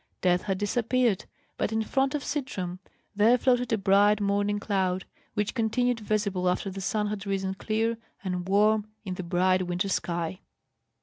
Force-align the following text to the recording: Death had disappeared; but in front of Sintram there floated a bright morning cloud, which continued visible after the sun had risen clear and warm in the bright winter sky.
Death 0.21 0.41
had 0.41 0.57
disappeared; 0.57 1.25
but 1.59 1.71
in 1.71 1.83
front 1.83 2.15
of 2.15 2.23
Sintram 2.23 2.79
there 3.15 3.37
floated 3.37 3.71
a 3.71 3.77
bright 3.77 4.19
morning 4.19 4.59
cloud, 4.59 5.05
which 5.35 5.53
continued 5.53 5.99
visible 5.99 6.49
after 6.49 6.71
the 6.71 6.81
sun 6.81 7.05
had 7.05 7.27
risen 7.27 7.53
clear 7.53 7.97
and 8.23 8.47
warm 8.49 8.87
in 9.05 9.13
the 9.13 9.21
bright 9.23 9.67
winter 9.67 9.89
sky. 9.89 10.39